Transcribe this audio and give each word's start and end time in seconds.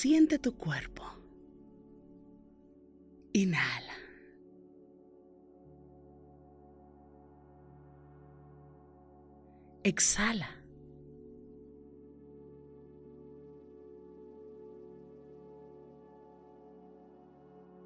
Siente 0.00 0.38
tu 0.38 0.58
cuerpo. 0.58 1.04
Inhala. 3.32 3.94
Exhala. 9.82 10.50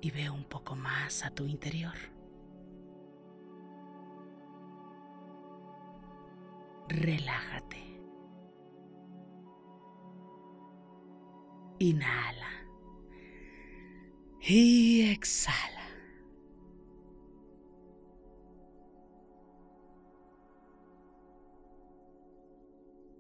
y 0.03 0.11
ve 0.11 0.31
un 0.31 0.45
poco 0.45 0.75
más 0.75 1.25
a 1.25 1.31
tu 1.31 1.47
interior. 1.47 1.95
Relájate. 6.89 7.90
Inhala. 11.81 12.49
Y 14.41 15.11
exhala. 15.11 15.89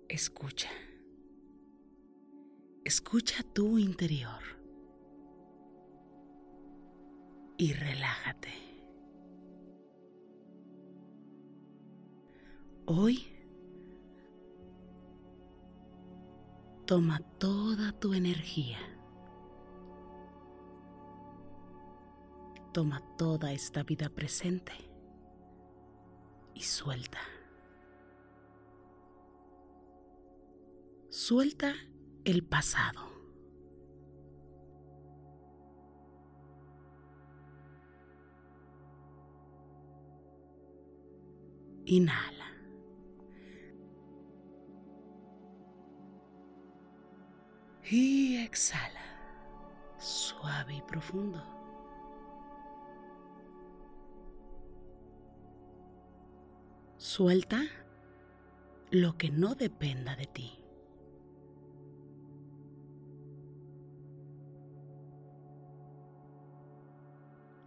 Escucha. 0.08 0.70
Escucha 2.84 3.42
tu 3.52 3.78
interior. 3.78 4.60
y 7.60 7.74
relájate. 7.74 8.54
Hoy 12.86 13.26
toma 16.90 17.20
toda 17.38 17.92
tu 17.92 18.14
energía. 18.14 18.80
Toma 22.72 23.00
toda 23.16 23.52
esta 23.52 23.84
vida 23.84 24.08
presente 24.08 24.72
y 26.52 26.62
suelta. 26.62 27.20
Suelta 31.10 31.74
el 32.24 32.42
pasado. 32.42 33.08
Inhala. 41.84 42.39
Y 47.92 48.36
exhala, 48.36 49.02
suave 49.98 50.76
y 50.76 50.82
profundo. 50.82 51.42
Suelta 56.98 57.62
lo 58.92 59.18
que 59.18 59.30
no 59.30 59.56
dependa 59.56 60.14
de 60.14 60.26
ti. 60.26 60.62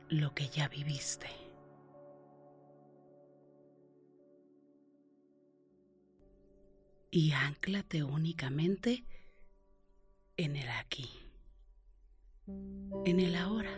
Lo 0.08 0.34
que 0.34 0.48
ya 0.48 0.70
viviste. 0.70 1.28
y 7.16 7.32
anclate 7.34 8.04
únicamente 8.04 9.06
en 10.38 10.56
el 10.56 10.70
aquí, 10.70 11.10
en 13.06 13.20
el 13.20 13.36
ahora. 13.36 13.72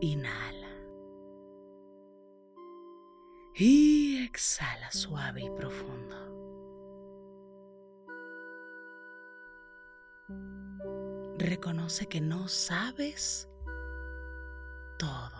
Inhala. 0.00 0.68
Y 3.54 4.24
exhala 4.24 4.90
suave 4.90 5.42
y 5.42 5.50
profundo. 5.50 6.16
Reconoce 11.38 12.06
que 12.06 12.20
no 12.20 12.48
sabes 12.48 13.48
todo 14.98 15.30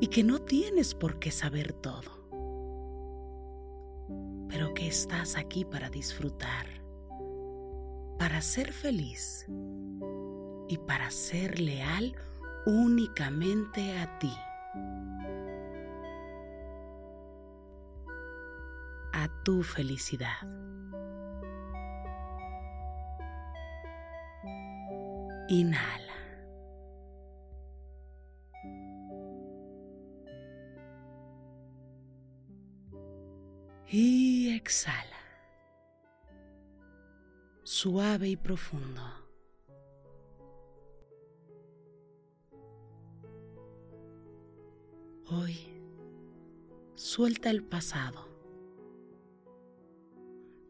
y 0.00 0.06
que 0.08 0.22
no 0.22 0.40
tienes 0.40 0.94
por 0.94 1.18
qué 1.18 1.30
saber 1.30 1.72
todo, 1.72 2.23
pero 4.48 4.74
que 4.74 4.88
estás 4.88 5.36
aquí 5.36 5.64
para 5.64 5.90
disfrutar, 5.90 6.66
para 8.18 8.40
ser 8.40 8.72
feliz 8.72 9.46
y 10.68 10.78
para 10.78 11.10
ser 11.10 11.58
leal 11.60 12.14
únicamente 12.66 13.98
a 13.98 14.18
ti. 14.18 14.32
A 19.12 19.28
tu 19.44 19.62
felicidad. 19.62 20.38
Inhala. 25.48 26.04
Y 33.86 34.23
exhala. 34.64 35.20
Suave 37.64 38.28
y 38.28 38.36
profundo. 38.36 39.02
Hoy, 45.26 45.56
suelta 46.94 47.50
el 47.50 47.62
pasado. 47.62 48.26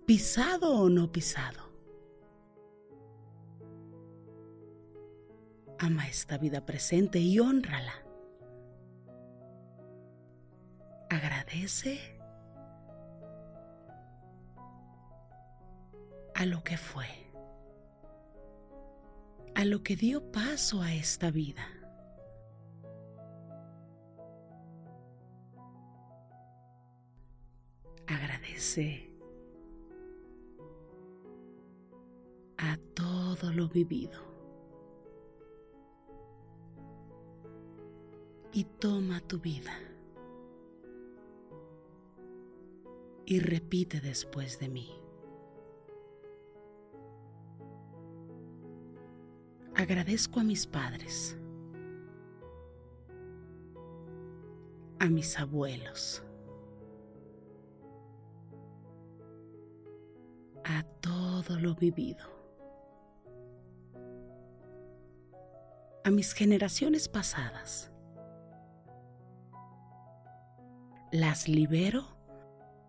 Pisado 0.07 0.77
o 0.77 0.89
no 0.89 1.13
pisado. 1.13 1.63
Ama 5.79 6.09
esta 6.09 6.37
vida 6.39 6.67
presente 6.67 7.21
y 7.21 7.39
honrala. 7.39 7.95
Agradece 11.11 12.14
a 16.45 16.47
lo 16.47 16.63
que 16.63 16.77
fue, 16.77 17.07
a 19.55 19.65
lo 19.65 19.83
que 19.83 19.97
dio 19.97 20.31
paso 20.31 20.83
a 20.83 20.93
esta 20.93 21.31
vida. 21.31 21.67
Agradece 28.07 29.11
a 32.59 32.77
todo 32.93 33.51
lo 33.51 33.67
vivido 33.69 34.21
y 38.53 38.65
toma 38.65 39.21
tu 39.21 39.39
vida 39.39 39.73
y 43.25 43.41
repite 43.41 44.03
después 44.03 44.59
de 44.59 44.69
mí. 44.69 45.04
Agradezco 49.77 50.39
a 50.39 50.45
mis 50.45 50.67
padres, 50.67 51.37
a 55.01 55.07
mis 55.07 55.39
abuelos, 55.39 56.23
a 60.65 60.85
todo 61.01 61.59
lo 61.59 61.75
vivido, 61.75 62.25
a 66.05 66.11
mis 66.11 66.33
generaciones 66.33 67.09
pasadas. 67.09 67.91
Las 71.11 71.49
libero 71.49 72.05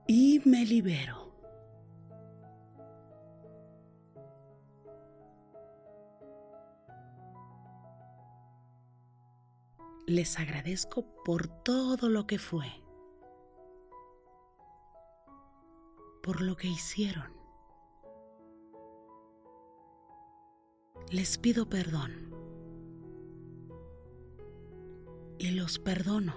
y 0.07 0.41
me 0.45 0.65
libero. 0.65 1.24
Les 10.15 10.39
agradezco 10.39 11.03
por 11.25 11.47
todo 11.47 12.07
lo 12.07 12.25
que 12.25 12.39
fue, 12.39 12.67
por 16.23 16.41
lo 16.41 16.55
que 16.55 16.69
hicieron. 16.69 17.33
Les 21.11 21.37
pido 21.37 21.67
perdón 21.67 22.33
y 25.37 25.51
los 25.51 25.79
perdono. 25.79 26.35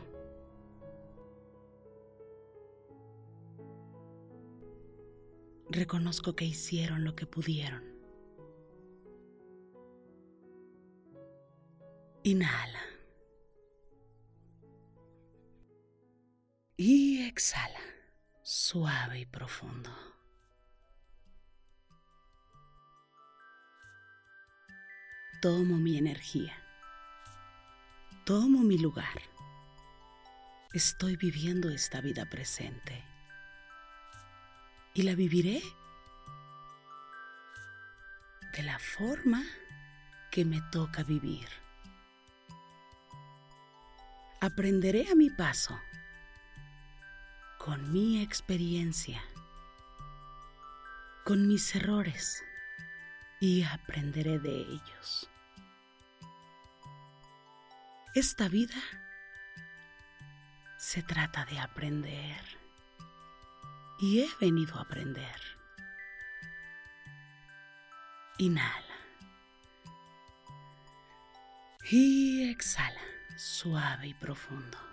Reconozco 5.70 6.34
que 6.34 6.46
hicieron 6.46 7.04
lo 7.04 7.14
que 7.14 7.26
pudieron. 7.26 7.84
Inhala. 12.24 12.77
Exhala 17.38 17.78
suave 18.42 19.20
y 19.20 19.24
profundo. 19.26 19.90
Tomo 25.40 25.76
mi 25.76 25.96
energía. 25.96 26.52
Tomo 28.24 28.64
mi 28.64 28.76
lugar. 28.76 29.22
Estoy 30.72 31.14
viviendo 31.14 31.68
esta 31.70 32.00
vida 32.00 32.28
presente. 32.28 33.04
Y 34.94 35.02
la 35.02 35.14
viviré 35.14 35.62
de 38.52 38.62
la 38.64 38.80
forma 38.80 39.44
que 40.32 40.44
me 40.44 40.60
toca 40.72 41.04
vivir. 41.04 41.48
Aprenderé 44.40 45.08
a 45.08 45.14
mi 45.14 45.30
paso 45.30 45.78
con 47.68 47.92
mi 47.92 48.22
experiencia, 48.22 49.22
con 51.22 51.46
mis 51.46 51.74
errores 51.74 52.42
y 53.40 53.62
aprenderé 53.62 54.38
de 54.38 54.58
ellos. 54.58 55.28
Esta 58.14 58.48
vida 58.48 58.80
se 60.78 61.02
trata 61.02 61.44
de 61.44 61.58
aprender 61.58 62.40
y 64.00 64.20
he 64.20 64.30
venido 64.40 64.78
a 64.78 64.80
aprender. 64.84 65.38
Inhala 68.38 68.96
y 71.90 72.48
exhala 72.48 73.02
suave 73.36 74.06
y 74.06 74.14
profundo. 74.14 74.87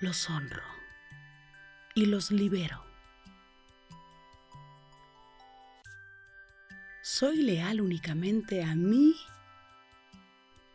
Los 0.00 0.30
honro 0.30 0.62
y 1.94 2.06
los 2.06 2.30
libero. 2.30 2.82
Soy 7.02 7.42
leal 7.42 7.82
únicamente 7.82 8.64
a 8.64 8.74
mí 8.74 9.14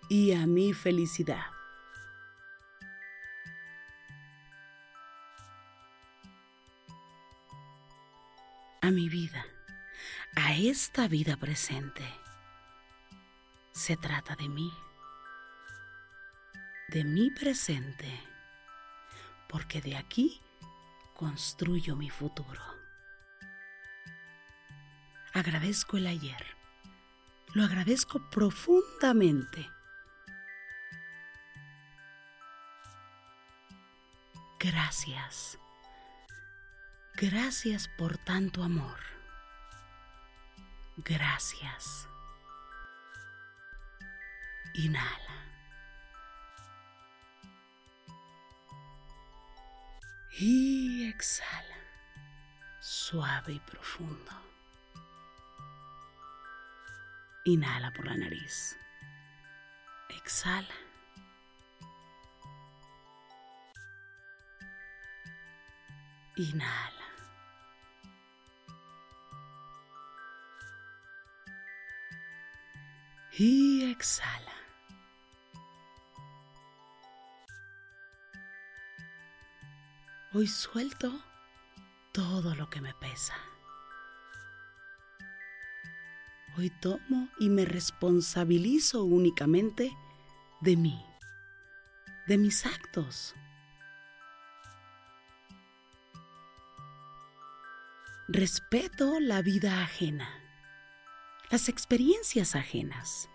y 0.09 0.33
a 0.33 0.45
mi 0.45 0.73
felicidad. 0.73 1.45
A 8.81 8.91
mi 8.91 9.09
vida, 9.09 9.43
a 10.35 10.55
esta 10.55 11.07
vida 11.07 11.35
presente. 11.37 12.03
Se 13.71 13.97
trata 13.97 14.35
de 14.35 14.47
mí, 14.47 14.71
de 16.89 17.03
mi 17.03 17.31
presente 17.31 18.34
porque 19.55 19.79
de 19.79 19.95
aquí 19.95 20.41
construyo 21.13 21.95
mi 21.95 22.09
futuro. 22.09 22.61
Agradezco 25.33 25.95
el 25.95 26.07
ayer, 26.07 26.57
lo 27.53 27.63
agradezco 27.63 28.19
profundamente. 28.29 29.71
Gracias, 34.59 35.57
gracias 37.13 37.87
por 37.87 38.17
tanto 38.17 38.61
amor. 38.61 38.99
Gracias. 40.97 42.09
Inhala. 44.73 45.24
Y 50.37 51.07
exhala 51.07 51.77
suave 52.81 53.53
y 53.53 53.59
profundo. 53.59 54.31
Inhala 57.45 57.91
por 57.93 58.05
la 58.05 58.17
nariz. 58.17 58.77
Exhala. 60.09 60.75
Inhala. 66.35 66.91
Y 73.37 73.91
exhala. 73.91 74.44
Hoy 80.37 80.47
suelto 80.47 81.17
todo 82.11 82.55
lo 82.55 82.69
que 82.69 82.81
me 82.81 82.93
pesa. 82.95 83.35
Hoy 86.57 86.69
tomo 86.81 87.29
y 87.39 87.47
me 87.47 87.63
responsabilizo 87.63 89.05
únicamente 89.05 89.95
de 90.59 90.75
mí, 90.75 91.01
de 92.27 92.37
mis 92.37 92.65
actos. 92.65 93.33
Respeto 98.27 99.21
la 99.21 99.41
vida 99.41 99.83
ajena, 99.83 100.27
las 101.49 101.69
experiencias 101.69 102.57
ajenas. 102.57 103.29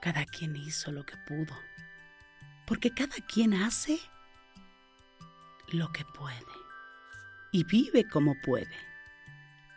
Cada 0.00 0.24
quien 0.24 0.56
hizo 0.56 0.92
lo 0.92 1.04
que 1.04 1.18
pudo, 1.26 1.54
porque 2.66 2.94
cada 2.94 3.16
quien 3.26 3.52
hace 3.52 4.00
lo 5.72 5.92
que 5.92 6.04
puede 6.04 6.44
y 7.52 7.64
vive 7.64 8.08
como 8.08 8.34
puede 8.40 8.76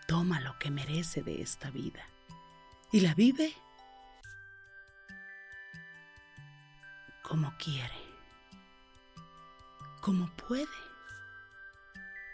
toma 0.07 0.39
lo 0.41 0.57
que 0.59 0.71
merece 0.71 1.23
de 1.23 1.41
esta 1.41 1.69
vida 1.71 2.05
y 2.91 3.01
la 3.01 3.13
vive 3.13 3.55
como 7.31 7.55
quiere, 7.57 7.95
como 10.01 10.29
puede 10.35 10.67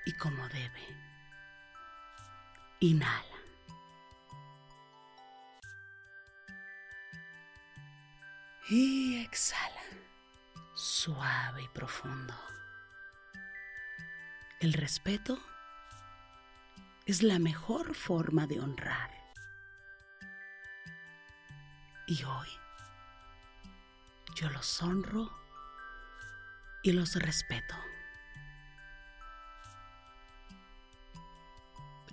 y 0.07 0.13
como 0.13 0.49
debe. 0.49 0.87
Inhala. 2.79 3.37
Y 8.69 9.21
exhala, 9.21 9.83
suave 10.73 11.61
y 11.61 11.67
profundo. 11.67 12.33
El 14.59 14.73
respeto 14.73 15.37
es 17.05 17.21
la 17.21 17.37
mejor 17.37 17.93
forma 17.93 18.47
de 18.47 18.59
honrar. 18.59 19.11
Y 22.07 22.23
hoy 22.23 22.49
yo 24.35 24.49
los 24.49 24.81
honro 24.81 25.31
y 26.81 26.91
los 26.91 27.13
respeto. 27.15 27.75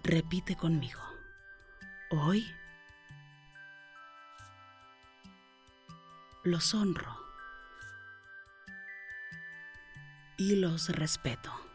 Repite 0.02 0.54
conmigo. 0.54 1.00
Hoy 2.10 2.54
los 6.42 6.74
honro 6.74 7.18
y 10.36 10.56
los 10.56 10.90
respeto. 10.90 11.73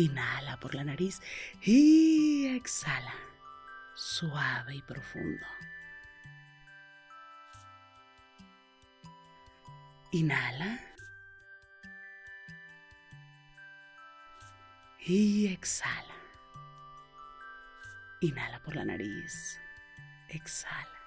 Inhala 0.00 0.56
por 0.58 0.74
la 0.74 0.82
nariz 0.82 1.20
y 1.60 2.46
exhala, 2.56 3.12
suave 3.94 4.76
y 4.76 4.80
profundo. 4.80 5.46
Inhala. 10.12 10.80
Y 15.00 15.52
exhala. 15.52 16.14
Inhala 18.20 18.62
por 18.62 18.76
la 18.76 18.86
nariz. 18.86 19.60
Exhala. 20.28 20.99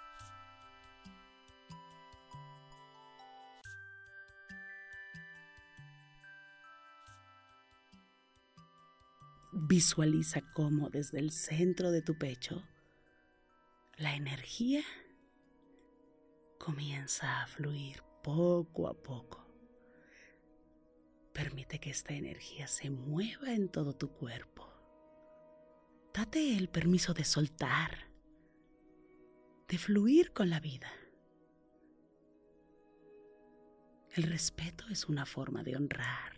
Visualiza 9.55 10.41
cómo 10.53 10.89
desde 10.89 11.19
el 11.19 11.29
centro 11.29 11.91
de 11.91 12.01
tu 12.01 12.17
pecho 12.17 12.67
la 13.98 14.15
energía 14.15 14.81
comienza 16.57 17.43
a 17.43 17.45
fluir 17.45 18.01
poco 18.24 18.88
a 18.88 18.95
poco. 18.95 19.45
Permite 21.33 21.79
que 21.79 21.91
esta 21.91 22.15
energía 22.15 22.67
se 22.67 22.89
mueva 22.89 23.53
en 23.53 23.69
todo 23.69 23.93
tu 23.95 24.10
cuerpo. 24.10 24.67
Date 26.15 26.57
el 26.57 26.67
permiso 26.67 27.13
de 27.13 27.24
soltar, 27.24 28.07
de 29.67 29.77
fluir 29.77 30.33
con 30.33 30.50
la 30.50 30.60
vida. 30.60 30.91
El 34.15 34.24
respeto 34.24 34.86
es 34.89 35.05
una 35.05 35.27
forma 35.27 35.62
de 35.62 35.75
honrar, 35.75 36.33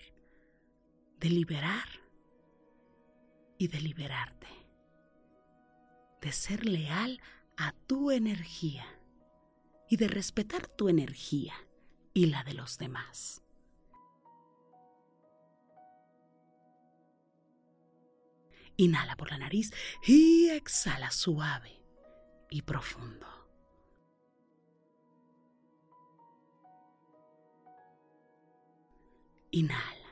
de 1.18 1.30
liberar 1.30 2.05
y 3.58 3.68
de 3.68 3.82
liberarte, 3.82 4.48
de 6.22 6.32
ser 6.32 6.66
leal 6.66 7.22
a 7.58 7.74
tu 7.88 8.12
energía 8.12 8.86
y 9.90 9.98
de 9.98 10.08
respetar 10.08 10.68
tu 10.68 10.90
energía 10.90 11.54
y 12.14 12.28
la 12.28 12.44
de 12.44 12.54
los 12.54 12.78
demás. 12.78 13.42
Inhala 18.78 19.16
por 19.16 19.32
la 19.32 19.38
nariz 19.38 19.72
y 20.06 20.50
exhala 20.50 21.12
suave 21.12 21.82
y 22.50 22.62
profundo. 22.62 23.28
Inhala. 29.52 30.05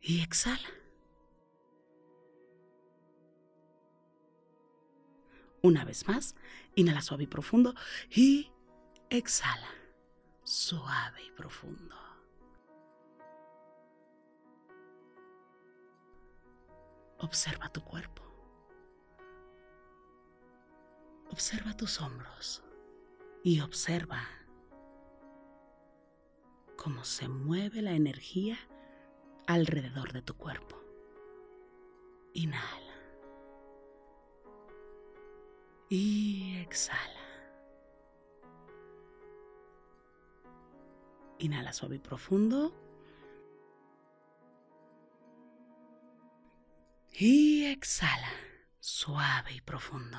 Y 0.00 0.22
exhala. 0.22 0.68
Una 5.62 5.84
vez 5.84 6.06
más, 6.06 6.36
inhala 6.76 7.02
suave 7.02 7.24
y 7.24 7.26
profundo 7.26 7.74
y 8.10 8.50
exhala 9.10 9.68
suave 10.44 11.22
y 11.24 11.30
profundo. 11.32 11.96
Observa 17.18 17.68
tu 17.68 17.82
cuerpo. 17.82 18.22
Observa 21.30 21.76
tus 21.76 22.00
hombros 22.00 22.62
y 23.42 23.60
observa 23.60 24.22
cómo 26.76 27.04
se 27.04 27.28
mueve 27.28 27.82
la 27.82 27.92
energía 27.92 28.58
alrededor 29.48 30.12
de 30.12 30.20
tu 30.20 30.36
cuerpo. 30.36 30.76
Inhala. 32.34 32.94
Y 35.88 36.58
exhala. 36.58 37.24
Inhala 41.38 41.72
suave 41.72 41.96
y 41.96 41.98
profundo. 41.98 42.74
Y 47.10 47.64
exhala 47.64 48.28
suave 48.80 49.54
y 49.54 49.60
profundo. 49.62 50.18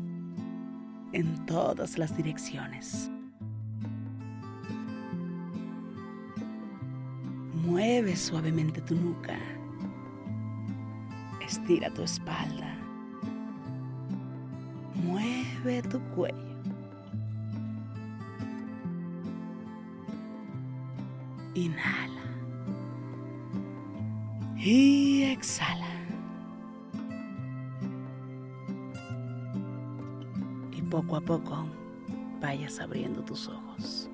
en 1.13 1.45
todas 1.45 1.97
las 1.97 2.15
direcciones. 2.15 3.09
Mueve 7.65 8.15
suavemente 8.15 8.81
tu 8.81 8.95
nuca. 8.95 9.37
Estira 11.45 11.93
tu 11.93 12.03
espalda. 12.03 12.75
Mueve 14.95 15.81
tu 15.83 15.99
cuello. 16.15 16.37
Inhala. 21.53 22.21
Y 24.57 25.23
exhala. 25.23 25.90
Poco 30.91 31.15
a 31.15 31.21
poco 31.21 31.65
vayas 32.39 32.79
abriendo 32.79 33.23
tus 33.23 33.47
ojos. 33.47 34.09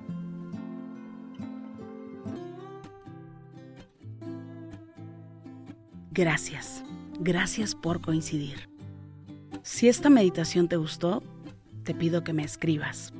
Gracias, 6.12 6.84
gracias 7.20 7.74
por 7.74 8.00
coincidir. 8.00 8.68
Si 9.62 9.88
esta 9.88 10.08
meditación 10.08 10.68
te 10.68 10.76
gustó, 10.76 11.22
te 11.82 11.94
pido 11.94 12.24
que 12.24 12.32
me 12.32 12.44
escribas, 12.44 13.12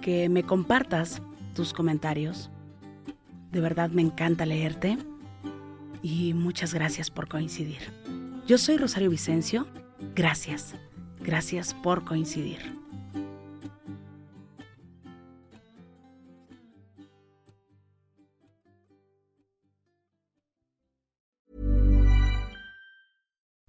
que 0.00 0.28
me 0.28 0.42
compartas 0.42 1.22
tus 1.54 1.72
comentarios. 1.72 2.50
De 3.52 3.60
verdad 3.60 3.90
me 3.90 4.02
encanta 4.02 4.46
leerte 4.46 4.98
y 6.02 6.34
muchas 6.34 6.74
gracias 6.74 7.10
por 7.10 7.28
coincidir. 7.28 7.92
Yo 8.46 8.58
soy 8.58 8.76
Rosario 8.76 9.10
Vicencio. 9.10 9.66
Gracias, 10.14 10.74
gracias 11.24 11.74
por 11.82 12.04
coincidir. 12.04 12.60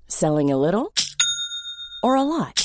Selling 0.08 0.52
a 0.52 0.58
little 0.58 0.94
or 2.04 2.16
a 2.16 2.24
lot? 2.24 2.65